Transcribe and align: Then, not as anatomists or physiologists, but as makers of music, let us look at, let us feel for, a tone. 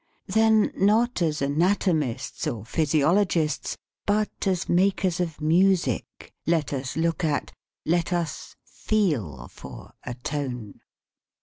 Then, 0.25 0.71
not 0.75 1.21
as 1.21 1.43
anatomists 1.43 2.47
or 2.47 2.65
physiologists, 2.65 3.77
but 4.07 4.47
as 4.47 4.67
makers 4.67 5.19
of 5.19 5.39
music, 5.39 6.33
let 6.47 6.73
us 6.73 6.97
look 6.97 7.23
at, 7.23 7.51
let 7.85 8.11
us 8.11 8.55
feel 8.65 9.47
for, 9.47 9.91
a 10.03 10.15
tone. 10.15 10.81